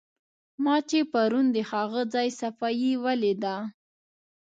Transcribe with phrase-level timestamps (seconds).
[0.63, 3.55] ما چې پرون د هغه ځای صفایي ولیده.